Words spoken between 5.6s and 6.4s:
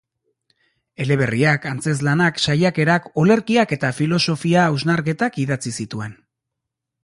zituen.